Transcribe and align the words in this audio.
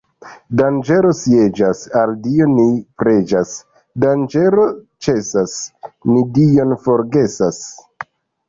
Danĝero 0.59 1.09
sieĝas, 1.17 1.81
al 1.99 2.13
Dio 2.23 2.47
ni 2.53 2.65
preĝas; 3.03 3.51
danĝero 4.05 4.67
ĉesas, 5.07 5.57
ni 6.13 6.27
Dion 6.39 6.77
forgesas. 6.89 7.63